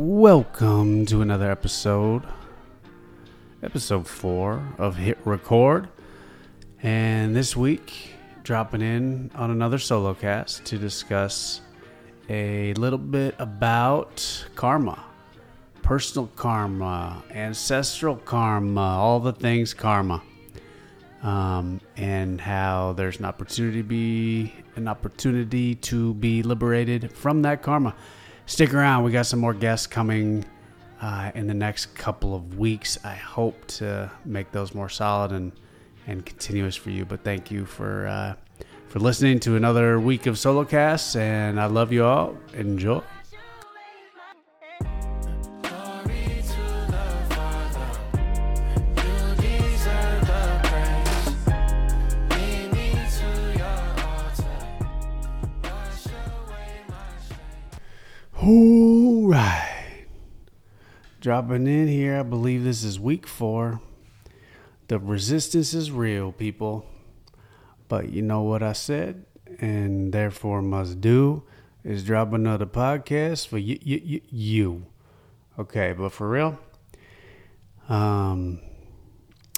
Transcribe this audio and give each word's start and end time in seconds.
Welcome 0.00 1.06
to 1.06 1.22
another 1.22 1.50
episode, 1.50 2.22
episode 3.64 4.06
four 4.06 4.62
of 4.78 4.94
Hit 4.94 5.18
Record. 5.24 5.88
And 6.80 7.34
this 7.34 7.56
week, 7.56 8.12
dropping 8.44 8.80
in 8.80 9.32
on 9.34 9.50
another 9.50 9.80
solo 9.80 10.14
cast 10.14 10.64
to 10.66 10.78
discuss 10.78 11.62
a 12.28 12.74
little 12.74 13.00
bit 13.00 13.34
about 13.40 14.46
karma, 14.54 15.04
personal 15.82 16.30
karma, 16.36 17.20
ancestral 17.32 18.14
karma, 18.14 18.80
all 18.80 19.18
the 19.18 19.32
things 19.32 19.74
karma. 19.74 20.22
Um, 21.24 21.80
and 21.96 22.40
how 22.40 22.92
there's 22.92 23.18
an 23.18 23.24
opportunity 23.24 23.78
to 23.78 23.88
be 23.88 24.54
an 24.76 24.86
opportunity 24.86 25.74
to 25.74 26.14
be 26.14 26.44
liberated 26.44 27.10
from 27.10 27.42
that 27.42 27.62
karma 27.62 27.96
stick 28.48 28.74
around. 28.74 29.04
We 29.04 29.12
got 29.12 29.26
some 29.26 29.38
more 29.38 29.54
guests 29.54 29.86
coming 29.86 30.44
uh, 31.00 31.30
in 31.34 31.46
the 31.46 31.54
next 31.54 31.94
couple 31.94 32.34
of 32.34 32.58
weeks. 32.58 32.98
I 33.04 33.14
hope 33.14 33.66
to 33.68 34.10
make 34.24 34.50
those 34.50 34.74
more 34.74 34.88
solid 34.88 35.30
and 35.30 35.52
and 36.06 36.24
continuous 36.24 36.74
for 36.74 36.90
you. 36.90 37.04
But 37.04 37.22
thank 37.22 37.50
you 37.50 37.64
for 37.66 38.08
uh, 38.08 38.34
for 38.88 38.98
listening 38.98 39.38
to 39.40 39.56
another 39.56 40.00
week 40.00 40.26
of 40.26 40.38
solo 40.38 40.64
casts, 40.64 41.14
and 41.14 41.60
I 41.60 41.66
love 41.66 41.92
you 41.92 42.04
all. 42.04 42.36
Enjoy. 42.54 43.02
Dropping 61.38 61.68
in 61.68 61.86
here, 61.86 62.18
I 62.18 62.24
believe 62.24 62.64
this 62.64 62.82
is 62.82 62.98
week 62.98 63.24
four. 63.24 63.80
The 64.88 64.98
resistance 64.98 65.72
is 65.72 65.92
real, 65.92 66.32
people. 66.32 66.84
But 67.86 68.08
you 68.08 68.22
know 68.22 68.42
what 68.42 68.60
I 68.60 68.72
said, 68.72 69.24
and 69.60 70.12
therefore 70.12 70.62
must 70.62 71.00
do 71.00 71.44
is 71.84 72.02
drop 72.02 72.32
another 72.32 72.66
podcast 72.66 73.46
for 73.46 73.56
you. 73.56 73.78
you, 73.80 74.00
you, 74.04 74.20
you. 74.28 74.86
Okay, 75.60 75.92
but 75.92 76.10
for 76.10 76.28
real, 76.28 76.58
um, 77.88 78.58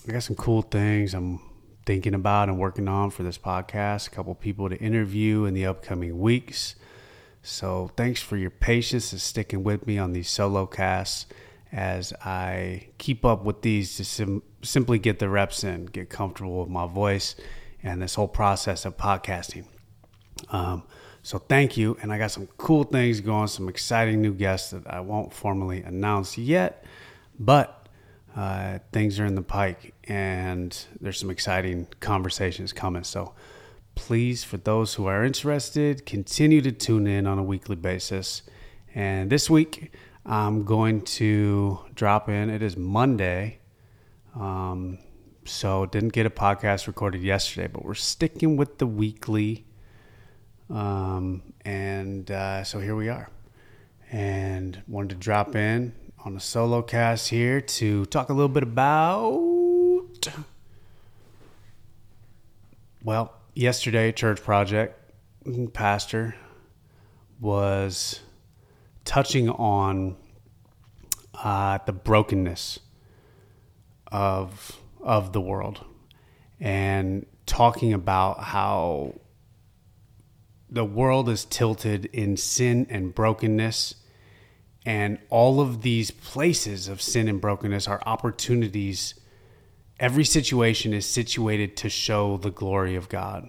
I 0.06 0.12
got 0.12 0.22
some 0.22 0.36
cool 0.36 0.60
things 0.60 1.14
I'm 1.14 1.40
thinking 1.86 2.12
about 2.12 2.50
and 2.50 2.58
working 2.58 2.88
on 2.88 3.08
for 3.08 3.22
this 3.22 3.38
podcast. 3.38 4.08
A 4.08 4.10
couple 4.10 4.34
people 4.34 4.68
to 4.68 4.76
interview 4.76 5.46
in 5.46 5.54
the 5.54 5.64
upcoming 5.64 6.18
weeks. 6.20 6.74
So 7.42 7.90
thanks 7.96 8.20
for 8.20 8.36
your 8.36 8.50
patience 8.50 9.12
and 9.12 9.20
sticking 9.20 9.64
with 9.64 9.86
me 9.86 9.96
on 9.96 10.12
these 10.12 10.28
solo 10.28 10.66
casts 10.66 11.24
as 11.72 12.12
I 12.24 12.88
keep 12.98 13.24
up 13.24 13.44
with 13.44 13.62
these 13.62 13.96
to 13.96 14.04
sim- 14.04 14.42
simply 14.62 14.98
get 14.98 15.18
the 15.18 15.28
reps 15.28 15.64
in, 15.64 15.86
get 15.86 16.10
comfortable 16.10 16.60
with 16.60 16.68
my 16.68 16.86
voice, 16.86 17.36
and 17.82 18.02
this 18.02 18.14
whole 18.14 18.28
process 18.28 18.84
of 18.84 18.96
podcasting. 18.96 19.64
Um, 20.50 20.82
so 21.22 21.38
thank 21.38 21.76
you, 21.76 21.96
and 22.02 22.12
I 22.12 22.18
got 22.18 22.30
some 22.30 22.48
cool 22.56 22.84
things 22.84 23.20
going, 23.20 23.48
some 23.48 23.68
exciting 23.68 24.20
new 24.22 24.32
guests 24.32 24.70
that 24.70 24.86
I 24.86 25.00
won't 25.00 25.32
formally 25.32 25.82
announce 25.82 26.38
yet, 26.38 26.84
but 27.38 27.88
uh, 28.34 28.78
things 28.92 29.20
are 29.20 29.26
in 29.26 29.34
the 29.34 29.42
pike, 29.42 29.94
and 30.04 30.76
there's 31.00 31.18
some 31.18 31.30
exciting 31.30 31.88
conversations 32.00 32.72
coming. 32.72 33.04
So 33.04 33.34
please, 33.94 34.44
for 34.44 34.56
those 34.56 34.94
who 34.94 35.06
are 35.06 35.24
interested, 35.24 36.06
continue 36.06 36.62
to 36.62 36.72
tune 36.72 37.06
in 37.06 37.26
on 37.26 37.38
a 37.38 37.42
weekly 37.42 37.76
basis. 37.76 38.42
And 38.94 39.30
this 39.30 39.50
week, 39.50 39.92
I'm 40.30 40.62
going 40.62 41.02
to 41.02 41.80
drop 41.92 42.28
in. 42.28 42.50
It 42.50 42.62
is 42.62 42.76
Monday. 42.76 43.58
Um, 44.36 44.98
so 45.44 45.86
didn't 45.86 46.12
get 46.12 46.24
a 46.24 46.30
podcast 46.30 46.86
recorded 46.86 47.20
yesterday, 47.20 47.66
but 47.66 47.84
we're 47.84 47.94
sticking 47.94 48.56
with 48.56 48.78
the 48.78 48.86
weekly. 48.86 49.66
Um, 50.72 51.42
and 51.64 52.30
uh, 52.30 52.62
so 52.62 52.78
here 52.78 52.94
we 52.94 53.08
are. 53.08 53.28
And 54.12 54.80
wanted 54.86 55.08
to 55.08 55.14
drop 55.16 55.56
in 55.56 55.94
on 56.24 56.36
a 56.36 56.40
solo 56.40 56.80
cast 56.80 57.30
here 57.30 57.60
to 57.60 58.06
talk 58.06 58.28
a 58.28 58.32
little 58.32 58.48
bit 58.48 58.62
about. 58.62 60.28
Well, 63.02 63.34
yesterday, 63.56 64.12
church 64.12 64.40
project 64.40 64.96
pastor 65.72 66.36
was 67.40 68.20
touching 69.10 69.50
on 69.50 70.14
uh, 71.34 71.78
the 71.84 71.92
brokenness 71.92 72.78
of 74.12 74.78
of 75.00 75.32
the 75.32 75.40
world 75.40 75.84
and 76.60 77.26
talking 77.44 77.92
about 77.92 78.38
how 78.38 79.12
the 80.68 80.84
world 80.84 81.28
is 81.28 81.44
tilted 81.44 82.04
in 82.12 82.36
sin 82.36 82.86
and 82.88 83.12
brokenness 83.12 83.96
and 84.86 85.18
all 85.28 85.60
of 85.60 85.82
these 85.82 86.12
places 86.12 86.86
of 86.86 87.02
sin 87.02 87.26
and 87.26 87.40
brokenness 87.40 87.88
are 87.88 88.00
opportunities 88.06 89.14
every 89.98 90.24
situation 90.24 90.94
is 90.94 91.04
situated 91.04 91.76
to 91.76 91.88
show 91.88 92.36
the 92.36 92.50
glory 92.52 92.94
of 92.94 93.08
God. 93.08 93.48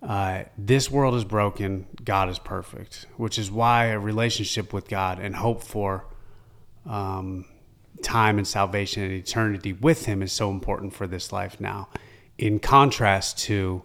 Uh, 0.00 0.44
this 0.56 0.90
world 0.90 1.14
is 1.14 1.24
broken, 1.24 1.86
God 2.04 2.28
is 2.28 2.38
perfect, 2.38 3.06
which 3.16 3.38
is 3.38 3.50
why 3.50 3.86
a 3.86 3.98
relationship 3.98 4.72
with 4.72 4.88
God 4.88 5.18
and 5.18 5.34
hope 5.34 5.62
for 5.62 6.06
um, 6.86 7.44
time 8.02 8.38
and 8.38 8.46
salvation 8.46 9.02
and 9.02 9.12
eternity 9.12 9.72
with 9.72 10.06
Him 10.06 10.22
is 10.22 10.32
so 10.32 10.50
important 10.50 10.94
for 10.94 11.06
this 11.06 11.32
life 11.32 11.60
now. 11.60 11.88
In 12.38 12.60
contrast 12.60 13.38
to 13.40 13.82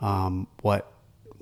um, 0.00 0.46
what 0.60 0.92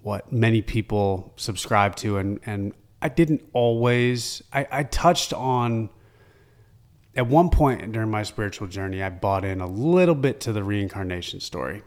what 0.02 0.30
many 0.32 0.62
people 0.62 1.32
subscribe 1.36 1.96
to, 1.96 2.18
and 2.18 2.38
and 2.46 2.72
I 3.02 3.08
didn't 3.08 3.42
always. 3.52 4.42
I, 4.52 4.68
I 4.70 4.82
touched 4.84 5.32
on 5.32 5.90
at 7.16 7.26
one 7.26 7.50
point 7.50 7.92
during 7.92 8.10
my 8.10 8.22
spiritual 8.22 8.68
journey, 8.68 9.02
I 9.02 9.08
bought 9.08 9.44
in 9.44 9.60
a 9.60 9.66
little 9.66 10.14
bit 10.14 10.38
to 10.40 10.52
the 10.52 10.62
reincarnation 10.62 11.40
story, 11.40 11.82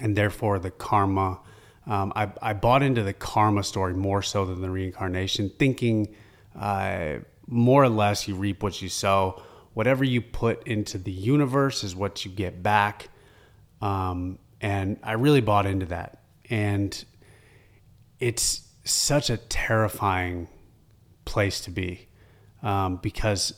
and 0.00 0.16
therefore 0.16 0.58
the 0.58 0.70
karma. 0.70 1.40
Um, 1.86 2.12
I, 2.16 2.30
I, 2.40 2.52
bought 2.54 2.82
into 2.82 3.02
the 3.02 3.12
karma 3.12 3.62
story 3.62 3.92
more 3.92 4.22
so 4.22 4.46
than 4.46 4.62
the 4.62 4.70
reincarnation, 4.70 5.50
thinking 5.58 6.14
uh, 6.58 7.16
more 7.46 7.82
or 7.82 7.90
less 7.90 8.26
you 8.26 8.34
reap 8.34 8.62
what 8.62 8.80
you 8.80 8.88
sow. 8.88 9.42
Whatever 9.74 10.02
you 10.02 10.22
put 10.22 10.66
into 10.66 10.96
the 10.96 11.12
universe 11.12 11.84
is 11.84 11.94
what 11.94 12.24
you 12.24 12.30
get 12.30 12.62
back. 12.62 13.08
Um, 13.82 14.38
and 14.60 14.98
I 15.02 15.12
really 15.12 15.42
bought 15.42 15.66
into 15.66 15.86
that. 15.86 16.22
And 16.48 17.04
it's 18.18 18.66
such 18.84 19.28
a 19.28 19.36
terrifying 19.36 20.48
place 21.24 21.60
to 21.62 21.70
be 21.70 22.08
um, 22.62 22.96
because 22.96 23.52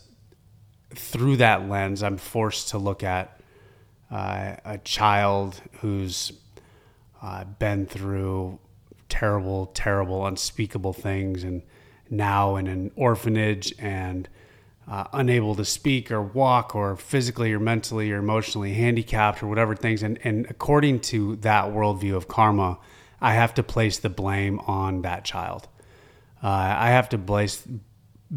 through 0.94 1.36
that 1.36 1.68
lens, 1.68 2.02
I'm 2.02 2.16
forced 2.16 2.70
to 2.70 2.78
look 2.78 3.02
at 3.02 3.35
uh, 4.10 4.56
a 4.64 4.78
child 4.78 5.60
who's 5.80 6.32
uh, 7.22 7.44
been 7.44 7.86
through 7.86 8.58
terrible, 9.08 9.66
terrible, 9.66 10.26
unspeakable 10.26 10.92
things, 10.92 11.44
and 11.44 11.62
now 12.10 12.56
in 12.56 12.66
an 12.66 12.90
orphanage 12.96 13.74
and 13.78 14.28
uh, 14.88 15.04
unable 15.12 15.54
to 15.56 15.64
speak 15.64 16.10
or 16.10 16.22
walk 16.22 16.74
or 16.74 16.96
physically 16.96 17.52
or 17.52 17.58
mentally 17.58 18.12
or 18.12 18.18
emotionally 18.18 18.74
handicapped 18.74 19.42
or 19.42 19.48
whatever 19.48 19.74
things. 19.74 20.02
And, 20.02 20.18
and 20.22 20.46
according 20.48 21.00
to 21.00 21.36
that 21.36 21.66
worldview 21.66 22.14
of 22.14 22.28
karma, 22.28 22.78
I 23.20 23.34
have 23.34 23.54
to 23.54 23.62
place 23.62 23.98
the 23.98 24.10
blame 24.10 24.60
on 24.60 25.02
that 25.02 25.24
child. 25.24 25.68
Uh, 26.42 26.48
I 26.48 26.90
have 26.90 27.08
to 27.10 27.18
place 27.18 27.66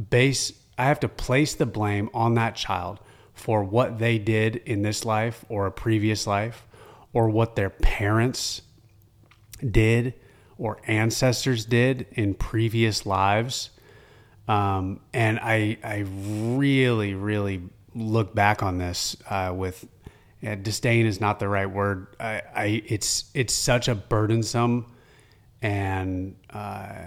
base 0.09 0.53
I 0.77 0.85
have 0.85 1.01
to 1.01 1.09
place 1.09 1.55
the 1.55 1.65
blame 1.65 2.09
on 2.13 2.35
that 2.35 2.55
child 2.55 2.99
for 3.39 3.63
what 3.63 3.99
they 3.99 4.17
did 4.17 4.57
in 4.57 4.81
this 4.81 5.05
life 5.05 5.45
or 5.47 5.65
a 5.65 5.71
previous 5.71 6.27
life 6.27 6.65
or 7.13 7.29
what 7.29 7.55
their 7.55 7.69
parents 7.69 8.61
did 9.71 10.13
or 10.57 10.77
ancestors 10.85 11.65
did 11.65 12.05
in 12.11 12.33
previous 12.33 13.05
lives. 13.05 13.69
Um, 14.47 14.99
and 15.13 15.39
I, 15.39 15.77
I 15.83 16.05
really, 16.05 17.13
really 17.13 17.61
look 17.95 18.35
back 18.35 18.61
on 18.61 18.77
this 18.77 19.15
uh, 19.29 19.53
with 19.55 19.87
disdain 20.41 21.05
is 21.05 21.21
not 21.21 21.39
the 21.39 21.47
right 21.47 21.69
word. 21.69 22.07
I, 22.19 22.41
I, 22.53 22.83
it's 22.87 23.25
it's 23.33 23.53
such 23.53 23.87
a 23.87 23.95
burdensome 23.95 24.91
and 25.61 26.35
uh, 26.49 27.05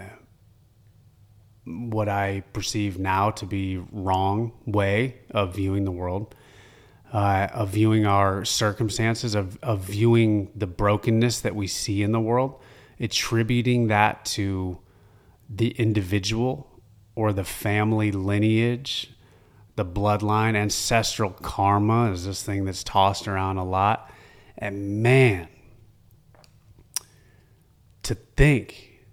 what 1.65 2.09
I 2.09 2.43
perceive 2.51 2.99
now 2.99 3.31
to 3.31 3.45
be 3.45 3.77
wrong 3.91 4.51
way 4.65 5.19
of 5.31 5.55
viewing 5.55 5.85
the 5.85 5.91
world, 5.91 6.35
uh, 7.13 7.47
of 7.53 7.69
viewing 7.69 8.05
our 8.05 8.43
circumstances, 8.43 9.35
of, 9.35 9.57
of 9.63 9.81
viewing 9.81 10.51
the 10.55 10.67
brokenness 10.67 11.39
that 11.41 11.55
we 11.55 11.67
see 11.67 12.03
in 12.03 12.11
the 12.11 12.19
world, 12.19 12.59
attributing 12.99 13.87
that 13.87 14.25
to 14.25 14.79
the 15.49 15.69
individual 15.71 16.81
or 17.15 17.31
the 17.31 17.43
family 17.43 18.11
lineage, 18.11 19.11
the 19.75 19.85
bloodline, 19.85 20.55
ancestral 20.55 21.29
karma 21.29 22.11
is 22.11 22.25
this 22.25 22.43
thing 22.43 22.65
that's 22.65 22.83
tossed 22.83 23.27
around 23.27 23.57
a 23.57 23.63
lot. 23.63 24.11
And 24.57 25.01
man, 25.01 25.47
to 28.03 28.15
think 28.15 29.05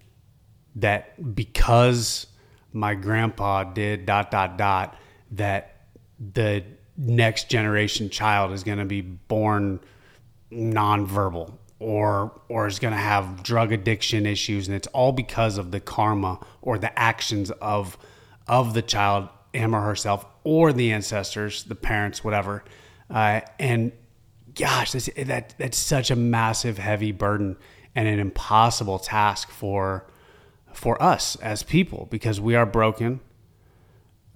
that 0.74 1.34
because 1.34 2.26
my 2.72 2.94
grandpa 2.94 3.64
did 3.64 4.06
dot 4.06 4.30
dot 4.30 4.56
dot 4.56 4.96
that 5.32 5.76
the 6.32 6.64
next 6.96 7.48
generation 7.48 8.10
child 8.10 8.52
is 8.52 8.62
going 8.62 8.78
to 8.78 8.84
be 8.84 9.00
born 9.00 9.80
nonverbal 10.52 11.52
or 11.78 12.40
or 12.48 12.66
is 12.66 12.78
going 12.78 12.92
to 12.92 13.00
have 13.00 13.42
drug 13.42 13.72
addiction 13.72 14.26
issues. 14.26 14.68
And 14.68 14.76
it's 14.76 14.88
all 14.88 15.12
because 15.12 15.58
of 15.58 15.70
the 15.70 15.80
karma 15.80 16.38
or 16.62 16.78
the 16.78 16.96
actions 16.98 17.50
of 17.52 17.96
of 18.46 18.74
the 18.74 18.82
child 18.82 19.28
him 19.52 19.74
or 19.74 19.80
herself 19.80 20.26
or 20.44 20.72
the 20.72 20.92
ancestors 20.92 21.64
the 21.64 21.74
parents 21.74 22.22
whatever. 22.22 22.64
Uh, 23.08 23.40
and 23.58 23.92
gosh 24.54 24.92
this, 24.92 25.08
that 25.16 25.54
that's 25.58 25.78
such 25.78 26.10
a 26.10 26.16
massive 26.16 26.78
heavy 26.78 27.12
burden 27.12 27.56
and 27.94 28.06
an 28.06 28.18
impossible 28.18 28.98
task 28.98 29.50
for 29.50 30.06
for 30.72 31.00
us 31.02 31.36
as 31.36 31.62
people 31.62 32.06
because 32.10 32.40
we 32.40 32.54
are 32.54 32.66
broken 32.66 33.20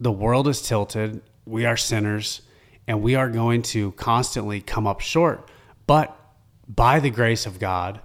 the 0.01 0.13
world 0.13 0.49
is 0.49 0.61
tilted 0.63 1.21
we 1.47 1.65
are 1.65 1.77
sinners 1.77 2.43
and 2.87 3.03
we 3.03 3.15
are 3.15 3.29
going 3.29 3.63
to 3.63 3.93
constantly 3.93 4.61
come 4.61 4.87
up 4.87 5.01
short. 5.01 5.51
But 5.87 6.17
by 6.69 7.01
the 7.01 7.11
grace 7.11 7.47
of 7.47 7.59
God, 7.59 8.01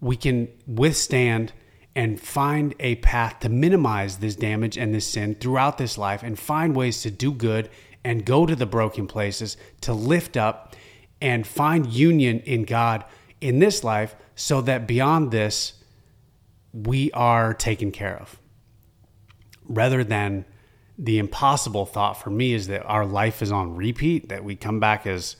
we 0.00 0.16
can 0.16 0.48
withstand 0.66 1.52
and 1.94 2.20
find 2.20 2.74
a 2.80 2.96
path 2.96 3.40
to 3.40 3.48
minimize 3.48 4.18
this 4.18 4.34
damage 4.34 4.78
and 4.78 4.94
this 4.94 5.06
sin 5.06 5.34
throughout 5.34 5.78
this 5.78 5.98
life 5.98 6.22
and 6.22 6.38
find 6.38 6.74
ways 6.74 7.02
to 7.02 7.10
do 7.10 7.32
good 7.32 7.68
and 8.02 8.24
go 8.24 8.46
to 8.46 8.56
the 8.56 8.66
broken 8.66 9.06
places 9.06 9.56
to 9.82 9.92
lift 9.92 10.36
up 10.36 10.74
and 11.20 11.46
find 11.46 11.86
union 11.86 12.40
in 12.40 12.64
God 12.64 13.04
in 13.40 13.58
this 13.58 13.84
life 13.84 14.16
so 14.34 14.60
that 14.62 14.86
beyond 14.86 15.30
this, 15.30 15.74
we 16.72 17.10
are 17.12 17.54
taken 17.54 17.90
care 17.90 18.16
of. 18.18 18.38
Rather 19.64 20.02
than 20.02 20.44
the 20.98 21.18
impossible 21.18 21.86
thought 21.86 22.14
for 22.14 22.30
me 22.30 22.52
is 22.52 22.66
that 22.68 22.84
our 22.84 23.06
life 23.06 23.42
is 23.42 23.52
on 23.52 23.76
repeat, 23.76 24.28
that 24.28 24.44
we 24.44 24.56
come 24.56 24.80
back 24.80 25.06
as 25.06 25.36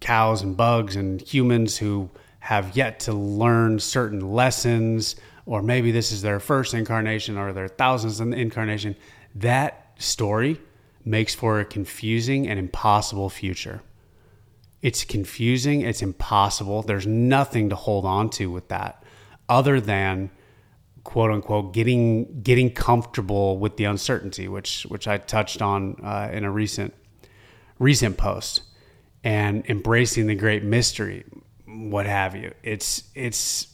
cows 0.00 0.42
and 0.42 0.56
bugs 0.56 0.96
and 0.96 1.20
humans 1.20 1.78
who 1.78 2.10
have 2.40 2.76
yet 2.76 3.00
to 3.00 3.12
learn 3.12 3.78
certain 3.78 4.20
lessons, 4.20 5.16
or 5.44 5.62
maybe 5.62 5.90
this 5.90 6.12
is 6.12 6.22
their 6.22 6.40
first 6.40 6.74
incarnation 6.74 7.36
or 7.36 7.52
their 7.52 7.68
thousands 7.68 8.20
in 8.20 8.32
incarnation, 8.32 8.94
that 9.34 9.92
story 9.98 10.60
makes 11.04 11.34
for 11.34 11.58
a 11.58 11.64
confusing 11.64 12.46
and 12.46 12.58
impossible 12.58 13.28
future. 13.28 13.82
It's 14.82 15.04
confusing, 15.04 15.80
it's 15.80 16.02
impossible. 16.02 16.82
There's 16.82 17.06
nothing 17.06 17.70
to 17.70 17.76
hold 17.76 18.04
on 18.04 18.30
to 18.30 18.50
with 18.50 18.68
that 18.68 19.02
other 19.48 19.80
than 19.80 20.30
quote 21.04 21.30
unquote 21.30 21.72
getting 21.72 22.42
getting 22.42 22.70
comfortable 22.70 23.58
with 23.58 23.76
the 23.76 23.84
uncertainty, 23.84 24.48
which 24.48 24.84
which 24.88 25.08
I 25.08 25.18
touched 25.18 25.62
on 25.62 25.96
uh, 26.02 26.28
in 26.32 26.44
a 26.44 26.50
recent 26.50 26.94
recent 27.78 28.16
post 28.16 28.62
and 29.24 29.64
embracing 29.66 30.26
the 30.26 30.34
great 30.34 30.64
mystery, 30.64 31.24
what 31.66 32.06
have 32.06 32.36
you. 32.36 32.52
It's 32.62 33.04
it's 33.14 33.68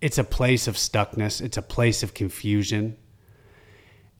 it's 0.00 0.18
a 0.18 0.24
place 0.24 0.66
of 0.66 0.74
stuckness. 0.74 1.40
It's 1.40 1.56
a 1.56 1.62
place 1.62 2.02
of 2.02 2.12
confusion. 2.12 2.96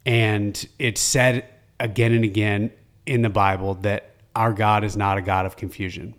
And 0.07 0.67
it's 0.79 1.01
said 1.01 1.45
again 1.79 2.13
and 2.13 2.25
again 2.25 2.73
in 3.05 3.23
the 3.23 3.31
Bible 3.31 3.75
that 3.75 4.15
our 4.35 4.53
God 4.53 4.85
is 4.85 4.97
not 4.97 5.19
a 5.19 5.23
God 5.23 5.45
of 5.45 5.57
confusion. 5.57 6.15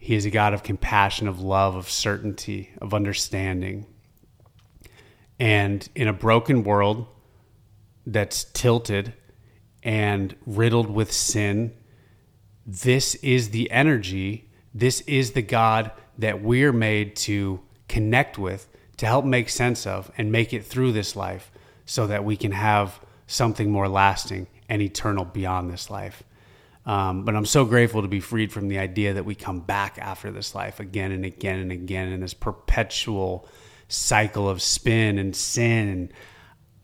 He 0.00 0.16
is 0.16 0.26
a 0.26 0.30
God 0.30 0.52
of 0.52 0.64
compassion, 0.64 1.28
of 1.28 1.40
love, 1.40 1.76
of 1.76 1.88
certainty, 1.88 2.70
of 2.82 2.92
understanding. 2.92 3.86
And 5.38 5.88
in 5.94 6.08
a 6.08 6.12
broken 6.12 6.64
world 6.64 7.06
that's 8.04 8.42
tilted 8.44 9.14
and 9.84 10.34
riddled 10.44 10.90
with 10.90 11.12
sin 11.12 11.74
this 12.66 13.16
is 13.16 13.50
the 13.50 13.70
energy, 13.70 14.48
this 14.72 15.00
is 15.02 15.32
the 15.32 15.42
God 15.42 15.90
that 16.18 16.42
we're 16.42 16.72
made 16.72 17.16
to 17.16 17.60
connect 17.88 18.38
with, 18.38 18.68
to 18.98 19.06
help 19.06 19.24
make 19.24 19.48
sense 19.48 19.86
of, 19.86 20.10
and 20.16 20.30
make 20.30 20.52
it 20.52 20.64
through 20.64 20.92
this 20.92 21.16
life 21.16 21.50
so 21.84 22.06
that 22.06 22.24
we 22.24 22.36
can 22.36 22.52
have 22.52 23.00
something 23.26 23.70
more 23.70 23.88
lasting 23.88 24.46
and 24.68 24.82
eternal 24.82 25.24
beyond 25.24 25.70
this 25.70 25.90
life. 25.90 26.22
Um, 26.86 27.24
but 27.24 27.36
I'm 27.36 27.46
so 27.46 27.64
grateful 27.64 28.02
to 28.02 28.08
be 28.08 28.20
freed 28.20 28.52
from 28.52 28.68
the 28.68 28.78
idea 28.78 29.14
that 29.14 29.24
we 29.24 29.34
come 29.34 29.60
back 29.60 29.98
after 29.98 30.30
this 30.30 30.54
life 30.54 30.80
again 30.80 31.12
and 31.12 31.24
again 31.24 31.58
and 31.58 31.70
again 31.70 32.08
in 32.08 32.20
this 32.20 32.34
perpetual 32.34 33.48
cycle 33.88 34.48
of 34.48 34.62
spin 34.62 35.18
and 35.18 35.36
sin 35.36 35.88
and 35.88 36.12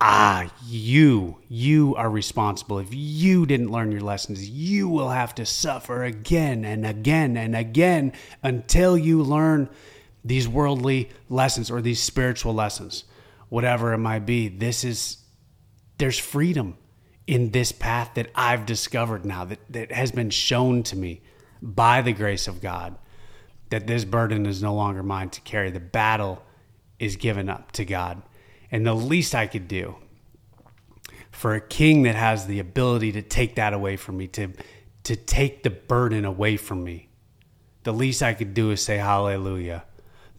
ah, 0.01 0.53
you, 0.67 1.39
you 1.49 1.95
are 1.97 2.11
responsible. 2.11 2.79
If 2.79 2.89
you 2.91 3.47
didn't 3.47 3.71
learn 3.71 3.93
your 3.93 4.03
lessons, 4.03 4.49
you 4.49 4.89
will 4.89 5.11
have 5.11 5.35
to 5.37 5.47
suffer 5.47 6.05
again 6.05 6.65
and 6.65 6.87
again 6.87 7.37
and 7.37 7.57
again 7.57 8.13
until 8.43 8.99
you 8.99 9.23
learn 9.23 9.71
these 10.25 10.49
worldly 10.49 11.09
lessons 11.29 11.71
or 11.71 11.81
these 11.81 12.03
spiritual 12.03 12.53
lessons, 12.53 13.05
whatever 13.49 13.93
it 13.93 13.99
might 13.99 14.27
be. 14.27 14.49
This 14.49 14.85
is, 14.85 15.19
there's 15.99 16.19
freedom 16.19 16.77
in 17.27 17.51
this 17.51 17.73
path 17.73 18.13
that 18.15 18.31
I've 18.35 18.67
discovered 18.67 19.25
now, 19.25 19.45
that, 19.45 19.61
that 19.71 19.93
has 19.93 20.13
been 20.13 20.31
shown 20.31 20.83
to 20.85 20.97
me 20.97 21.23
by 21.61 22.03
the 22.03 22.13
grace 22.13 22.47
of 22.47 22.61
God, 22.61 22.97
that 23.71 23.87
this 23.87 24.05
burden 24.05 24.47
is 24.47 24.63
no 24.63 24.75
longer 24.75 25.03
mine 25.03 25.31
to 25.31 25.41
carry. 25.41 25.71
The 25.71 25.81
battle 25.81 26.43
is 26.99 27.17
given 27.17 27.49
up 27.49 27.73
to 27.73 27.85
God. 27.85 28.23
And 28.71 28.87
the 28.87 28.95
least 28.95 29.35
I 29.35 29.47
could 29.47 29.69
do 29.69 29.97
for 31.31 31.55
a 31.55 31.61
king 31.61 32.03
that 32.05 32.15
has 32.15 32.47
the 32.47 32.59
ability 32.59 33.13
to 33.13 33.23
take 33.23 33.57
that 33.57 33.75
away 33.75 33.97
from 33.97 34.17
me, 34.17 34.27
to, 34.29 34.49
to 35.05 35.17
take 35.17 35.63
the 35.63 35.71
burden 35.71 36.25
away 36.25 36.57
from 36.57 36.83
me, 36.83 37.09
the 37.83 37.93
least 37.93 38.23
I 38.23 38.35
could 38.35 38.55
do 38.55 38.71
is 38.71 38.83
say 38.83 38.97
hallelujah. 38.97 39.85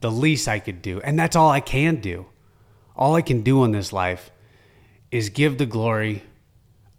The 0.02 0.12
least 0.12 0.48
I 0.48 0.60
could 0.60 0.82
do. 0.82 1.00
And 1.02 1.18
that's 1.18 1.36
all 1.36 1.50
I 1.50 1.60
can 1.60 1.98
do. 1.98 2.26
All 2.96 3.16
I 3.16 3.22
can 3.22 3.42
do 3.42 3.64
in 3.64 3.72
this 3.72 3.94
life 3.94 4.32
is 5.12 5.30
give 5.30 5.58
the 5.58 5.66
glory 5.66 6.24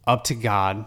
up 0.09 0.25
to 0.25 0.35
God, 0.35 0.87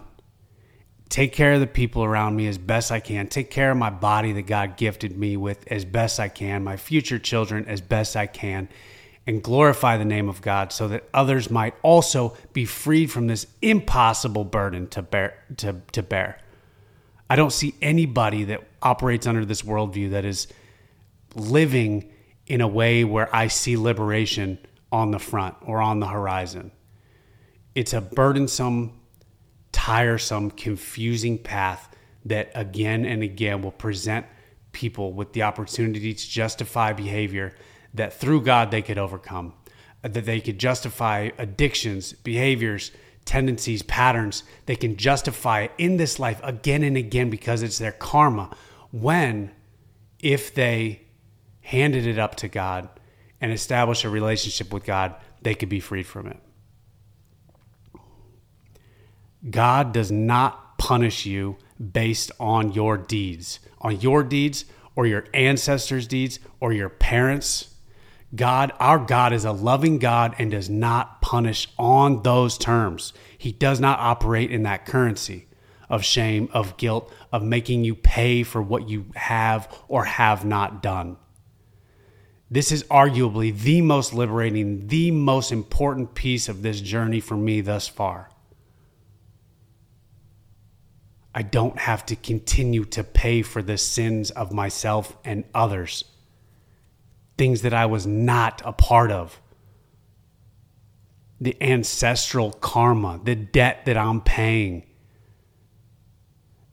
take 1.08 1.32
care 1.32 1.54
of 1.54 1.60
the 1.60 1.68
people 1.68 2.04
around 2.04 2.36
me 2.36 2.48
as 2.48 2.58
best 2.58 2.92
I 2.92 3.00
can, 3.00 3.28
take 3.28 3.52
care 3.52 3.72
of 3.72 3.78
my 3.78 3.92
body 3.92 4.34
that 4.34 4.48
God 4.48 4.76
gifted 4.76 5.18
me 5.18 5.38
with 5.38 5.72
as 5.72 5.86
best 5.86 6.20
I 6.20 6.28
can, 6.28 6.64
my 6.64 6.76
future 6.76 7.20
children 7.20 7.66
as 7.68 7.80
best 7.80 8.18
I 8.18 8.26
can 8.26 8.68
and 9.28 9.44
glorify 9.44 9.98
the 9.98 10.06
name 10.06 10.28
of 10.28 10.42
God 10.42 10.72
so 10.72 10.88
that 10.88 11.08
others 11.14 11.52
might 11.52 11.76
also 11.84 12.36
be 12.54 12.66
freed 12.66 13.12
from 13.12 13.28
this 13.28 13.46
impossible 13.62 14.44
burden 14.44 14.88
to 14.88 15.02
bear 15.04 15.36
to, 15.58 15.82
to 15.92 16.02
bear. 16.02 16.40
I 17.30 17.36
don't 17.36 17.54
see 17.54 17.76
anybody 17.82 18.46
that 18.46 18.62
operates 18.82 19.28
under 19.28 19.46
this 19.46 19.62
worldview 19.62 20.12
that 20.12 20.26
is 20.26 20.48
living 21.36 22.12
in 22.48 22.62
a 22.62 22.68
way 22.68 23.04
where 23.04 23.34
I 23.34 23.48
see 23.48 23.78
liberation 23.78 24.58
on 24.92 25.12
the 25.12 25.20
front 25.20 25.56
or 25.62 25.82
on 25.82 26.00
the 26.00 26.08
horizon. 26.08 26.72
It's 27.76 27.94
a 27.94 28.02
burdensome, 28.02 29.01
tiresome, 29.72 30.52
confusing 30.52 31.38
path 31.38 31.90
that 32.26 32.52
again 32.56 33.06
and 33.06 33.24
again 33.24 33.62
will 33.62 33.72
present 33.72 34.26
people 34.72 35.14
with 35.14 35.34
the 35.34 35.44
opportunity 35.44 36.14
to 36.14 36.30
justify 36.30 36.94
behavior 36.94 37.54
that 37.94 38.14
through 38.14 38.42
God 38.42 38.72
they 38.72 38.82
could 38.82 38.98
overcome, 38.98 39.54
that 40.02 40.26
they 40.26 40.40
could 40.40 40.60
justify 40.60 41.30
addictions, 41.38 42.14
behaviors, 42.14 42.92
tendencies, 43.26 43.82
patterns. 43.84 44.44
They 44.66 44.76
can 44.76 44.98
justify 44.98 45.68
in 45.78 45.98
this 45.98 46.20
life 46.20 46.40
again 46.44 46.84
and 46.84 46.98
again 46.98 47.30
because 47.30 47.62
it's 47.62 47.78
their 47.78 47.92
karma. 47.92 48.56
When, 48.92 49.52
if 50.20 50.54
they 50.54 51.04
handed 51.62 52.08
it 52.08 52.18
up 52.18 52.36
to 52.36 52.48
God 52.48 52.90
and 53.40 53.52
established 53.52 54.04
a 54.04 54.10
relationship 54.10 54.74
with 54.74 54.84
God, 54.84 55.16
they 55.42 55.56
could 55.56 55.70
be 55.70 55.80
freed 55.80 56.06
from 56.06 56.28
it. 56.28 56.38
God 59.50 59.92
does 59.92 60.12
not 60.12 60.78
punish 60.78 61.26
you 61.26 61.58
based 61.80 62.32
on 62.40 62.72
your 62.74 62.98
deeds, 62.98 63.60
on 63.80 64.00
your 64.00 64.24
deeds 64.24 64.66
or 64.96 65.08
your 65.08 65.26
ancestors' 65.34 66.08
deeds 66.08 66.40
or 66.60 66.74
your 66.74 66.90
parents' 66.90 67.72
God, 68.34 68.72
our 68.80 68.98
God 68.98 69.34
is 69.34 69.44
a 69.44 69.52
loving 69.52 70.00
God 70.00 70.36
and 70.38 70.52
does 70.52 70.70
not 70.70 71.22
punish 71.22 71.68
on 71.78 72.24
those 72.24 72.58
terms. 72.58 73.14
He 73.38 73.52
does 73.52 73.80
not 73.80 74.00
operate 74.00 74.52
in 74.52 74.64
that 74.64 74.86
currency 74.86 75.48
of 75.90 76.06
shame, 76.06 76.48
of 76.54 76.78
guilt, 76.78 77.14
of 77.34 77.44
making 77.44 77.84
you 77.84 77.94
pay 77.94 78.44
for 78.44 78.62
what 78.62 78.88
you 78.88 79.08
have 79.16 79.68
or 79.90 80.06
have 80.06 80.46
not 80.46 80.82
done. 80.82 81.18
This 82.50 82.72
is 82.72 82.84
arguably 82.86 83.58
the 83.58 83.82
most 83.82 84.14
liberating, 84.14 84.88
the 84.88 85.12
most 85.12 85.52
important 85.52 86.16
piece 86.16 86.48
of 86.48 86.62
this 86.62 86.80
journey 86.80 87.20
for 87.20 87.36
me 87.36 87.60
thus 87.60 87.88
far. 87.90 88.31
I 91.34 91.44
don't 91.44 91.80
have 91.80 92.06
to 92.08 92.16
continue 92.16 92.84
to 92.86 93.04
pay 93.04 93.42
for 93.42 93.62
the 93.62 93.78
sins 93.78 94.32
of 94.32 94.52
myself 94.52 95.16
and 95.24 95.46
others, 95.54 96.04
things 97.38 97.62
that 97.62 97.74
I 97.74 97.86
was 97.86 98.06
not 98.06 98.62
a 98.66 98.74
part 98.74 99.12
of. 99.12 99.40
The 101.40 101.56
ancestral 101.62 102.52
karma, 102.52 103.22
the 103.24 103.36
debt 103.36 103.86
that 103.86 103.98
I'm 103.98 104.22
paying. 104.22 104.84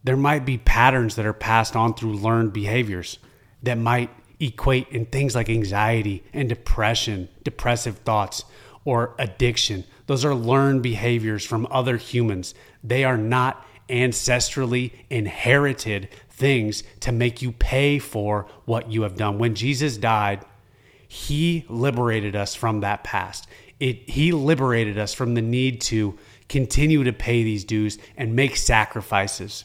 There 0.05 0.17
might 0.17 0.45
be 0.45 0.59
patterns 0.59 1.15
that 1.17 1.27
are 1.27 1.33
passed 1.33 1.77
on 1.77 1.95
through 1.95 2.17
learned 2.17 2.53
behaviors 2.53 3.19
that 3.63 3.79
might 3.79 4.11
equate 4.41 4.89
in 4.89 5.07
things 5.07 5.35
like 5.35 5.49
anxiety 5.49 6.23
and 6.33 6.49
depression, 6.49 7.29
depressive 7.45 7.99
thoughts, 7.99 8.45
or 8.85 9.15
addiction. 9.19 9.85
Those 10.07 10.25
are 10.25 10.35
learned 10.35 10.83
behaviors 10.83 11.45
from 11.45 11.67
other 11.71 11.97
humans. 11.97 12.55
They 12.83 13.05
are 13.05 13.17
not 13.17 13.65
ancestrally 13.89 14.93
inherited 15.11 16.09
things 16.31 16.83
to 17.01 17.13
make 17.13 17.43
you 17.43 17.53
pay 17.53 17.99
for 17.99 18.47
what 18.65 18.91
you 18.91 19.03
have 19.03 19.17
done. 19.17 19.39
When 19.39 19.55
Jesus 19.55 19.97
died, 19.97 20.45
he 21.07 21.65
liberated 21.69 22.37
us 22.37 22.55
from 22.55 22.81
that 22.81 23.03
past. 23.03 23.49
It, 23.81 24.09
he 24.11 24.33
liberated 24.33 24.99
us 24.99 25.15
from 25.15 25.35
the 25.35 25.43
need 25.43 25.81
to 25.83 26.19
continue 26.49 27.05
to 27.05 27.13
pay 27.13 27.43
these 27.43 27.65
dues 27.65 27.99
and 28.17 28.35
make 28.35 28.57
sacrifices 28.57 29.65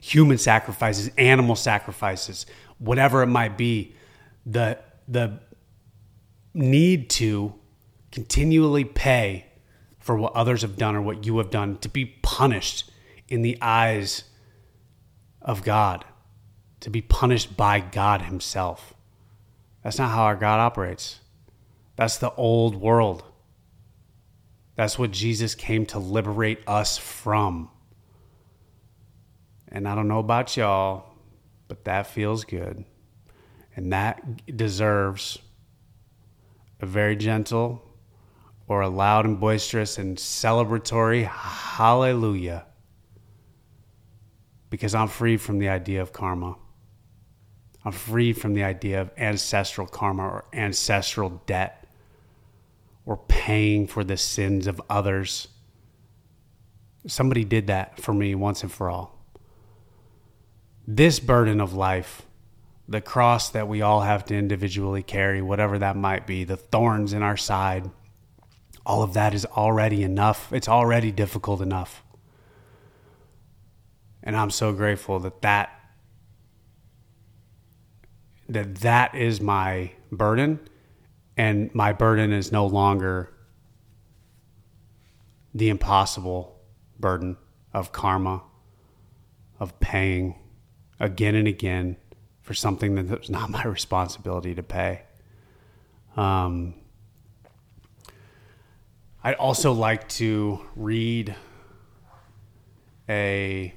human 0.00 0.38
sacrifices, 0.38 1.10
animal 1.18 1.56
sacrifices, 1.56 2.46
whatever 2.78 3.22
it 3.22 3.26
might 3.26 3.56
be. 3.56 3.94
The, 4.46 4.78
the 5.06 5.40
need 6.54 7.10
to 7.10 7.54
continually 8.10 8.84
pay 8.84 9.46
for 9.98 10.16
what 10.16 10.32
others 10.32 10.62
have 10.62 10.76
done 10.76 10.96
or 10.96 11.02
what 11.02 11.26
you 11.26 11.36
have 11.38 11.50
done, 11.50 11.76
to 11.78 11.88
be 11.88 12.06
punished 12.22 12.90
in 13.28 13.42
the 13.42 13.58
eyes 13.60 14.24
of 15.42 15.62
God, 15.62 16.04
to 16.80 16.90
be 16.90 17.02
punished 17.02 17.56
by 17.56 17.80
God 17.80 18.22
Himself. 18.22 18.94
That's 19.82 19.98
not 19.98 20.10
how 20.10 20.24
our 20.24 20.36
God 20.36 20.60
operates. 20.60 21.20
That's 21.96 22.18
the 22.18 22.32
old 22.34 22.76
world. 22.76 23.24
That's 24.76 24.98
what 24.98 25.10
Jesus 25.10 25.54
came 25.54 25.86
to 25.86 25.98
liberate 25.98 26.60
us 26.66 26.96
from. 26.96 27.70
And 29.66 29.88
I 29.88 29.94
don't 29.94 30.08
know 30.08 30.20
about 30.20 30.56
y'all, 30.56 31.06
but 31.66 31.84
that 31.84 32.06
feels 32.06 32.44
good. 32.44 32.84
And 33.74 33.92
that 33.92 34.56
deserves 34.56 35.38
a 36.80 36.86
very 36.86 37.16
gentle 37.16 37.82
or 38.68 38.82
a 38.82 38.88
loud 38.88 39.24
and 39.24 39.40
boisterous 39.40 39.98
and 39.98 40.16
celebratory 40.16 41.26
hallelujah 41.26 42.67
because 44.78 44.94
I'm 44.94 45.08
free 45.08 45.36
from 45.36 45.58
the 45.58 45.68
idea 45.68 46.00
of 46.00 46.12
karma. 46.12 46.56
I'm 47.84 47.90
free 47.90 48.32
from 48.32 48.54
the 48.54 48.62
idea 48.62 49.00
of 49.00 49.10
ancestral 49.18 49.88
karma 49.88 50.22
or 50.22 50.44
ancestral 50.52 51.42
debt 51.46 51.84
or 53.04 53.16
paying 53.26 53.88
for 53.88 54.04
the 54.04 54.16
sins 54.16 54.68
of 54.68 54.80
others. 54.88 55.48
Somebody 57.08 57.42
did 57.44 57.66
that 57.66 58.00
for 58.00 58.14
me 58.14 58.36
once 58.36 58.62
and 58.62 58.70
for 58.70 58.88
all. 58.88 59.18
This 60.86 61.18
burden 61.18 61.60
of 61.60 61.74
life, 61.74 62.22
the 62.86 63.00
cross 63.00 63.50
that 63.50 63.66
we 63.66 63.82
all 63.82 64.02
have 64.02 64.24
to 64.26 64.36
individually 64.36 65.02
carry, 65.02 65.42
whatever 65.42 65.76
that 65.80 65.96
might 65.96 66.24
be, 66.24 66.44
the 66.44 66.56
thorns 66.56 67.12
in 67.12 67.24
our 67.24 67.36
side, 67.36 67.90
all 68.86 69.02
of 69.02 69.14
that 69.14 69.34
is 69.34 69.44
already 69.44 70.04
enough. 70.04 70.52
It's 70.52 70.68
already 70.68 71.10
difficult 71.10 71.60
enough. 71.60 72.04
And 74.28 74.36
I'm 74.36 74.50
so 74.50 74.74
grateful 74.74 75.20
that 75.20 75.40
that 75.40 75.70
that 78.46 78.74
that 78.76 79.14
is 79.14 79.40
my 79.40 79.92
burden. 80.12 80.60
And 81.38 81.74
my 81.74 81.94
burden 81.94 82.30
is 82.30 82.52
no 82.52 82.66
longer 82.66 83.32
the 85.54 85.70
impossible 85.70 86.60
burden 87.00 87.38
of 87.72 87.90
karma 87.92 88.42
of 89.58 89.80
paying 89.80 90.34
again 91.00 91.34
and 91.34 91.48
again 91.48 91.96
for 92.42 92.52
something 92.52 92.96
that 92.96 93.18
was 93.18 93.30
not 93.30 93.48
my 93.48 93.64
responsibility 93.64 94.54
to 94.54 94.62
pay. 94.62 95.04
Um, 96.18 96.74
i'd 99.24 99.34
also 99.34 99.72
like 99.72 100.06
to 100.08 100.60
read 100.76 101.34
a 103.08 103.72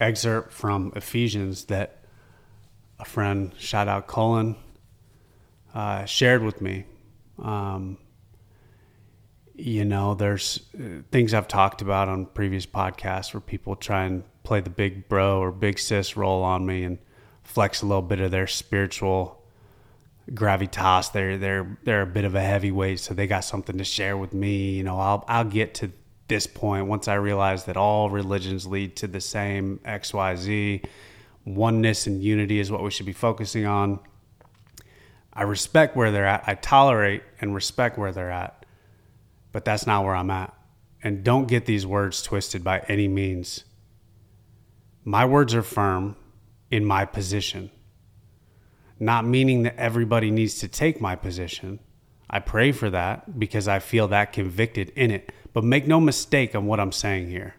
excerpt 0.00 0.52
from 0.52 0.92
Ephesians 0.96 1.64
that 1.66 2.04
a 2.98 3.04
friend, 3.04 3.52
shout 3.58 3.88
out 3.88 4.06
Colin, 4.06 4.56
uh, 5.74 6.04
shared 6.04 6.42
with 6.42 6.60
me. 6.60 6.84
Um, 7.38 7.98
you 9.54 9.84
know, 9.84 10.14
there's 10.14 10.60
uh, 10.74 11.02
things 11.10 11.34
I've 11.34 11.48
talked 11.48 11.82
about 11.82 12.08
on 12.08 12.26
previous 12.26 12.66
podcasts 12.66 13.32
where 13.32 13.40
people 13.40 13.76
try 13.76 14.04
and 14.04 14.22
play 14.42 14.60
the 14.60 14.70
big 14.70 15.08
bro 15.08 15.40
or 15.40 15.50
big 15.50 15.78
sis 15.78 16.16
role 16.16 16.42
on 16.42 16.66
me 16.66 16.84
and 16.84 16.98
flex 17.42 17.82
a 17.82 17.86
little 17.86 18.02
bit 18.02 18.20
of 18.20 18.30
their 18.30 18.46
spiritual 18.46 19.42
gravitas. 20.30 21.12
They're 21.12 21.38
they're 21.38 21.78
they're 21.84 22.02
a 22.02 22.06
bit 22.06 22.24
of 22.24 22.34
a 22.34 22.42
heavyweight, 22.42 23.00
so 23.00 23.14
they 23.14 23.26
got 23.26 23.44
something 23.44 23.78
to 23.78 23.84
share 23.84 24.16
with 24.16 24.34
me. 24.34 24.72
You 24.72 24.82
know, 24.82 24.98
I'll 24.98 25.24
I'll 25.28 25.44
get 25.44 25.74
to 25.74 25.92
this 26.28 26.46
point, 26.46 26.86
once 26.86 27.08
I 27.08 27.14
realized 27.14 27.66
that 27.66 27.76
all 27.76 28.10
religions 28.10 28.66
lead 28.66 28.96
to 28.96 29.06
the 29.06 29.20
same 29.20 29.78
XYZ, 29.84 30.84
oneness 31.44 32.06
and 32.06 32.22
unity 32.22 32.58
is 32.58 32.70
what 32.70 32.82
we 32.82 32.90
should 32.90 33.06
be 33.06 33.12
focusing 33.12 33.66
on. 33.66 34.00
I 35.32 35.42
respect 35.42 35.96
where 35.96 36.10
they're 36.10 36.26
at. 36.26 36.44
I 36.46 36.54
tolerate 36.54 37.22
and 37.40 37.54
respect 37.54 37.98
where 37.98 38.12
they're 38.12 38.30
at, 38.30 38.66
but 39.52 39.64
that's 39.64 39.86
not 39.86 40.04
where 40.04 40.14
I'm 40.14 40.30
at. 40.30 40.52
And 41.02 41.22
don't 41.22 41.46
get 41.46 41.66
these 41.66 41.86
words 41.86 42.22
twisted 42.22 42.64
by 42.64 42.80
any 42.88 43.06
means. 43.06 43.64
My 45.04 45.24
words 45.24 45.54
are 45.54 45.62
firm 45.62 46.16
in 46.70 46.84
my 46.84 47.04
position, 47.04 47.70
not 48.98 49.24
meaning 49.24 49.62
that 49.62 49.76
everybody 49.76 50.30
needs 50.32 50.58
to 50.60 50.68
take 50.68 51.00
my 51.00 51.14
position. 51.14 51.78
I 52.28 52.40
pray 52.40 52.72
for 52.72 52.90
that 52.90 53.38
because 53.38 53.68
I 53.68 53.78
feel 53.78 54.08
that 54.08 54.32
convicted 54.32 54.88
in 54.96 55.12
it. 55.12 55.30
But 55.56 55.64
make 55.64 55.86
no 55.86 56.00
mistake 56.00 56.54
on 56.54 56.66
what 56.66 56.78
I'm 56.78 56.92
saying 56.92 57.30
here. 57.30 57.54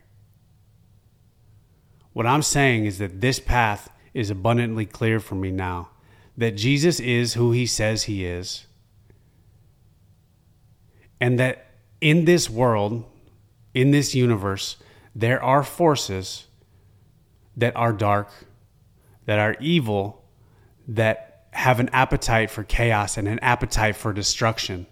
What 2.14 2.28
I'm 2.28 2.44
saying 2.44 2.86
is 2.86 3.00
that 3.00 3.22
this 3.22 3.40
path 3.40 3.90
is 4.14 4.30
abundantly 4.30 4.86
clear 4.86 5.20
for 5.20 5.34
me 5.34 5.50
now 5.50 5.90
that 6.38 6.52
Jesus 6.52 7.00
is 7.00 7.34
who 7.34 7.54
he 7.54 7.66
says 7.66 8.04
he 8.04 8.24
is, 8.24 8.68
and 11.20 11.40
that 11.40 11.72
in 12.00 12.26
this 12.26 12.48
world, 12.48 13.04
in 13.74 13.90
this 13.90 14.14
universe, 14.14 14.78
there 15.16 15.42
are 15.42 15.64
forces 15.64 16.46
that 17.56 17.76
are 17.76 17.94
dark, 17.94 18.30
that 19.26 19.40
are 19.40 19.56
evil, 19.60 20.24
that 20.88 21.48
have 21.50 21.80
an 21.80 21.90
appetite 21.90 22.52
for 22.52 22.64
chaos 22.64 23.18
and 23.18 23.28
an 23.28 23.40
appetite 23.40 23.96
for 23.96 24.14
destruction. 24.14 24.86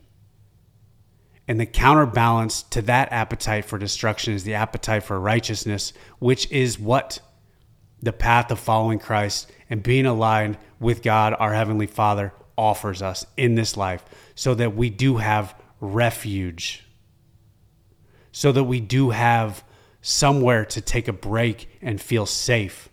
And 1.48 1.60
the 1.60 1.66
counterbalance 1.66 2.64
to 2.64 2.82
that 2.84 3.12
appetite 3.12 3.66
for 3.66 3.78
destruction 3.78 4.34
is 4.34 4.44
the 4.44 4.56
appetite 4.56 5.04
for 5.04 5.20
righteousness, 5.20 5.94
which 6.20 6.50
is 6.52 6.80
what 6.80 7.20
the 8.02 8.14
path 8.14 8.52
of 8.52 8.60
following 8.60 9.00
Christ 9.00 9.52
and 9.70 9.84
being 9.84 10.06
aligned 10.06 10.58
with 10.80 11.04
God, 11.04 11.36
our 11.38 11.54
Heavenly 11.54 11.88
Father, 11.88 12.34
offers 12.58 13.02
us 13.02 13.26
in 13.38 13.56
this 13.56 13.78
life 13.78 14.04
so 14.34 14.56
that 14.56 14.76
we 14.76 14.90
do 14.90 15.18
have 15.18 15.56
refuge, 15.80 16.84
so 18.32 18.52
that 18.52 18.64
we 18.64 18.80
do 18.80 19.12
have 19.12 19.64
somewhere 20.02 20.66
to 20.66 20.82
take 20.82 21.08
a 21.08 21.14
break 21.14 21.68
and 21.82 22.02
feel 22.02 22.26
safe. 22.26 22.90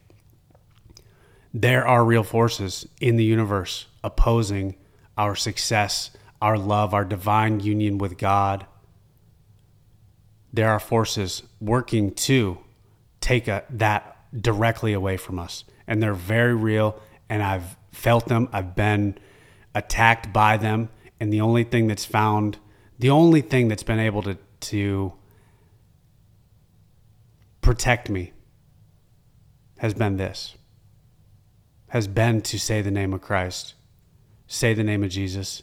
There 1.55 1.87
are 1.87 2.05
real 2.05 2.25
forces 2.25 2.87
in 3.01 3.17
the 3.17 3.25
universe 3.25 3.87
opposing 4.03 4.77
our 5.17 5.37
success 5.37 6.11
our 6.43 6.59
love, 6.59 6.93
our 6.93 7.05
divine 7.05 7.61
union 7.61 7.99
with 7.99 8.19
God, 8.19 8.67
there 10.53 10.69
are 10.69 10.81
forces 10.81 11.43
working 11.61 12.13
to 12.13 12.59
take 13.21 13.49
a, 13.49 13.65
that 13.71 14.19
directly 14.39 14.93
away 14.93 15.17
from 15.17 15.39
us. 15.39 15.65
And 15.87 16.03
they're 16.03 16.13
very 16.13 16.55
real. 16.55 17.01
And 17.29 17.43
I've 17.43 17.77
felt 17.93 18.27
them, 18.27 18.49
I've 18.53 18.75
been 18.75 19.17
attacked 19.75 20.33
by 20.33 20.57
them. 20.57 20.91
And 21.21 21.33
the 21.33 21.41
only 21.41 21.65
thing 21.65 21.87
that's 21.87 22.05
found, 22.05 22.59
the 22.99 23.11
only 23.11 23.41
thing 23.41 23.69
that's 23.69 23.85
been 23.85 24.01
able 24.01 24.23
to, 24.25 24.37
to 24.61 25.13
protect 27.61 28.11
me 28.11 28.33
has 29.79 29.95
been 29.95 30.17
this, 30.17 30.57
has 31.89 32.09
been 32.09 32.43
to 32.43 32.59
say 32.59 32.83
the 32.83 32.91
name 32.91 33.15
of 33.15 33.23
Christ 33.23 33.75
say 34.53 34.75
the 34.75 34.85
name 34.85 35.03
of 35.03 35.11
Jesus. 35.11 35.63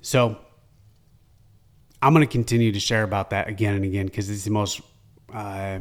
So 0.00 0.38
I'm 2.00 2.14
going 2.14 2.26
to 2.26 2.30
continue 2.30 2.72
to 2.72 2.80
share 2.80 3.02
about 3.02 3.30
that 3.30 3.48
again 3.48 3.74
and 3.74 3.84
again 3.84 4.06
because 4.06 4.30
it's 4.30 4.44
the 4.44 4.50
most 4.50 4.80
uh, 5.32 5.80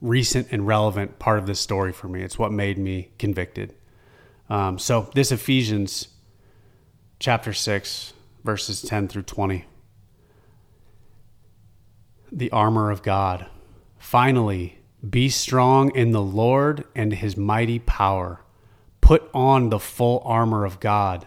recent 0.00 0.48
and 0.50 0.66
relevant 0.66 1.18
part 1.18 1.38
of 1.38 1.46
this 1.46 1.58
story 1.58 1.92
for 1.92 2.08
me. 2.08 2.22
It's 2.22 2.38
what 2.38 2.52
made 2.52 2.78
me 2.78 3.10
convicted. 3.18 3.74
Um, 4.50 4.78
so, 4.78 5.10
this 5.14 5.32
Ephesians 5.32 6.08
chapter 7.18 7.54
6, 7.54 8.12
verses 8.44 8.82
10 8.82 9.08
through 9.08 9.22
20. 9.22 9.64
The 12.30 12.50
armor 12.50 12.90
of 12.90 13.02
God. 13.02 13.46
Finally, 13.96 14.78
be 15.08 15.30
strong 15.30 15.94
in 15.96 16.12
the 16.12 16.20
Lord 16.20 16.84
and 16.94 17.14
his 17.14 17.38
mighty 17.38 17.78
power. 17.78 18.40
Put 19.00 19.30
on 19.32 19.70
the 19.70 19.78
full 19.78 20.20
armor 20.26 20.66
of 20.66 20.78
God 20.80 21.26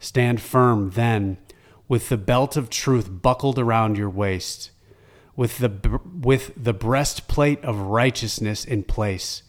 Stand 0.00 0.40
firm 0.40 0.90
then, 0.90 1.38
with 1.88 2.08
the 2.08 2.16
belt 2.16 2.56
of 2.56 2.70
truth 2.70 3.08
buckled 3.10 3.58
around 3.58 3.96
your 3.96 4.10
waist, 4.10 4.70
with 5.34 5.58
the, 5.58 6.00
with 6.20 6.52
the 6.56 6.72
breastplate 6.72 7.62
of 7.64 7.80
righteousness 7.80 8.64
in 8.64 8.84
place, 8.84 9.42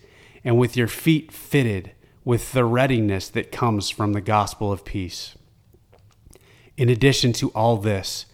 and 0.44 0.58
with 0.58 0.78
your 0.78 0.88
feet 0.88 1.32
fitted 1.32 1.92
with 2.24 2.52
the 2.52 2.66
readiness 2.66 3.30
that 3.30 3.52
comes 3.52 3.90
from 3.90 4.14
the 4.14 4.22
gospel 4.22 4.72
of 4.72 4.86
peace. 4.86 5.36
In 6.78 6.90
addition 6.90 7.34
to 7.34 7.50
all 7.50 7.78
this, 7.78 8.26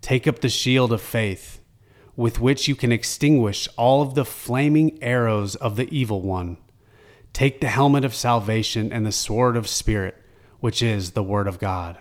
take 0.00 0.26
up 0.26 0.40
the 0.40 0.48
shield 0.48 0.92
of 0.92 1.02
faith, 1.02 1.60
with 2.16 2.40
which 2.40 2.68
you 2.68 2.74
can 2.74 2.92
extinguish 2.92 3.68
all 3.76 4.02
of 4.02 4.14
the 4.14 4.24
flaming 4.24 5.02
arrows 5.02 5.54
of 5.56 5.76
the 5.76 5.88
evil 5.94 6.22
one. 6.22 6.58
Take 7.32 7.60
the 7.60 7.68
helmet 7.68 8.04
of 8.04 8.14
salvation 8.14 8.92
and 8.92 9.06
the 9.06 9.12
sword 9.12 9.56
of 9.56 9.68
Spirit 9.68 10.19
which 10.60 10.82
is 10.82 11.12
the 11.12 11.22
Word 11.22 11.46
of 11.46 11.58
God. 11.58 11.98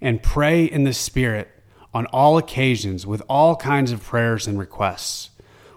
And 0.00 0.22
pray 0.22 0.64
in 0.64 0.84
the 0.84 0.92
Spirit 0.92 1.48
on 1.92 2.06
all 2.06 2.38
occasions 2.38 3.06
with 3.06 3.22
all 3.28 3.56
kinds 3.56 3.92
of 3.92 4.02
prayers 4.02 4.46
and 4.46 4.58
requests. 4.58 5.30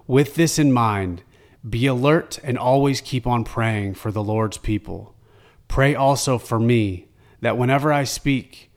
With 0.05 0.35
this 0.35 0.59
in 0.59 0.71
mind, 0.71 1.23
be 1.67 1.87
alert 1.87 2.39
and 2.43 2.57
always 2.57 3.01
keep 3.01 3.25
on 3.25 3.43
praying 3.43 3.95
for 3.95 4.11
the 4.11 4.23
Lord's 4.23 4.57
people. 4.57 5.15
Pray 5.67 5.95
also 5.95 6.37
for 6.37 6.59
me 6.59 7.07
that 7.41 7.57
whenever 7.57 7.91
I 7.91 8.03
speak, 8.03 8.71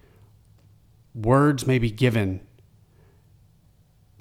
words 1.15 1.67
may 1.67 1.79
be 1.79 1.91
given 1.91 2.41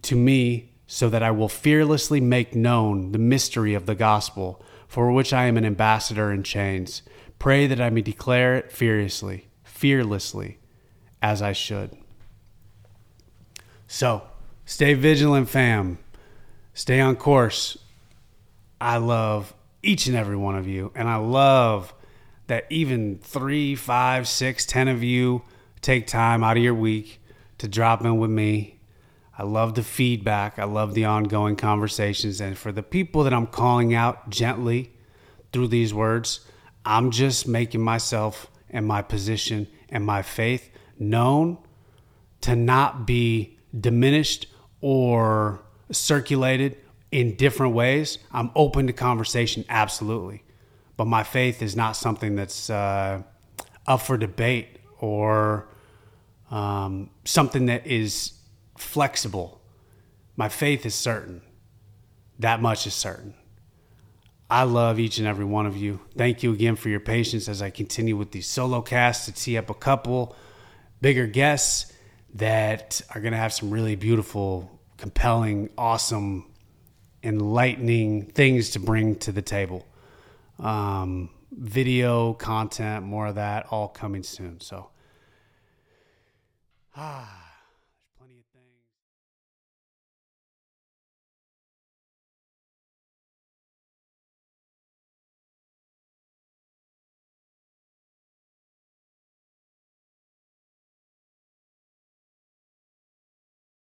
to 0.01 0.15
me 0.15 0.73
so 0.87 1.09
that 1.09 1.23
I 1.23 1.31
will 1.31 1.49
fearlessly 1.49 2.21
make 2.21 2.55
known 2.55 3.11
the 3.11 3.19
mystery 3.19 3.73
of 3.73 3.85
the 3.85 3.95
gospel, 3.95 4.63
for 4.87 5.11
which 5.11 5.33
I 5.33 5.45
am 5.45 5.57
an 5.57 5.65
ambassador 5.65 6.31
in 6.31 6.43
chains 6.43 7.01
Pray 7.39 7.67
that 7.67 7.81
I 7.81 7.89
may 7.89 8.01
declare 8.01 8.55
it 8.55 8.71
fearlessly, 8.71 9.47
fearlessly, 9.63 10.57
as 11.21 11.41
I 11.41 11.53
should. 11.53 11.95
So, 13.87 14.23
stay 14.65 14.93
vigilant, 14.93 15.49
fam. 15.49 15.99
Stay 16.73 16.99
on 16.99 17.15
course. 17.15 17.77
I 18.81 18.97
love 18.97 19.53
each 19.81 20.07
and 20.07 20.15
every 20.15 20.35
one 20.35 20.55
of 20.55 20.67
you, 20.67 20.91
and 20.95 21.07
I 21.07 21.17
love 21.17 21.93
that 22.47 22.65
even 22.69 23.17
three, 23.19 23.75
five, 23.75 24.27
six, 24.27 24.65
ten 24.65 24.87
of 24.87 25.03
you 25.03 25.43
take 25.81 26.07
time 26.07 26.43
out 26.43 26.57
of 26.57 26.63
your 26.63 26.73
week 26.73 27.21
to 27.59 27.67
drop 27.67 28.03
in 28.03 28.17
with 28.17 28.29
me. 28.29 28.79
I 29.37 29.43
love 29.43 29.75
the 29.75 29.83
feedback. 29.83 30.57
I 30.59 30.63
love 30.63 30.93
the 30.93 31.05
ongoing 31.05 31.55
conversations. 31.55 32.39
And 32.39 32.57
for 32.57 32.71
the 32.71 32.83
people 32.83 33.23
that 33.23 33.33
I'm 33.33 33.47
calling 33.47 33.93
out 33.93 34.29
gently 34.29 34.91
through 35.51 35.67
these 35.67 35.93
words, 35.93 36.39
I'm 36.85 37.11
just 37.11 37.47
making 37.47 37.81
myself 37.81 38.47
and 38.69 38.85
my 38.85 39.01
position 39.01 39.67
and 39.89 40.05
my 40.05 40.21
faith 40.21 40.69
known 40.99 41.57
to 42.41 42.55
not 42.55 43.07
be 43.07 43.57
diminished 43.77 44.47
or 44.81 45.63
circulated 45.91 46.77
in 47.11 47.35
different 47.35 47.73
ways. 47.73 48.19
I'm 48.31 48.51
open 48.55 48.87
to 48.87 48.93
conversation, 48.93 49.65
absolutely. 49.69 50.43
But 50.97 51.05
my 51.05 51.23
faith 51.23 51.61
is 51.61 51.75
not 51.75 51.93
something 51.93 52.35
that's 52.35 52.69
uh, 52.69 53.23
up 53.87 54.01
for 54.01 54.17
debate 54.17 54.79
or 54.99 55.67
um, 56.51 57.09
something 57.25 57.65
that 57.67 57.85
is 57.87 58.33
flexible. 58.77 59.61
My 60.35 60.49
faith 60.49 60.85
is 60.85 60.95
certain. 60.95 61.41
That 62.39 62.61
much 62.61 62.85
is 62.85 62.93
certain. 62.93 63.33
I 64.49 64.63
love 64.63 64.99
each 64.99 65.17
and 65.17 65.27
every 65.27 65.45
one 65.45 65.65
of 65.65 65.75
you. 65.75 65.99
Thank 66.15 66.43
you 66.43 66.53
again 66.53 66.75
for 66.75 66.89
your 66.89 66.99
patience 66.99 67.49
as 67.49 67.61
I 67.61 67.71
continue 67.71 68.15
with 68.15 68.31
these 68.31 68.47
solo 68.47 68.81
casts 68.81 69.25
to 69.25 69.31
tee 69.31 69.57
up 69.57 69.69
a 69.69 69.73
couple 69.73 70.35
bigger 71.01 71.25
guests 71.25 71.91
that 72.35 73.01
are 73.13 73.21
going 73.21 73.31
to 73.31 73.37
have 73.37 73.53
some 73.53 73.71
really 73.71 73.95
beautiful, 73.95 74.79
compelling, 74.97 75.69
awesome, 75.77 76.51
enlightening 77.23 78.25
things 78.27 78.71
to 78.71 78.79
bring 78.79 79.15
to 79.15 79.31
the 79.31 79.41
table. 79.41 79.85
Um, 80.59 81.29
video, 81.51 82.33
content, 82.33 83.05
more 83.05 83.27
of 83.27 83.35
that, 83.35 83.65
all 83.71 83.87
coming 83.87 84.23
soon. 84.23 84.59
So, 84.59 84.89
ah, 86.95 87.44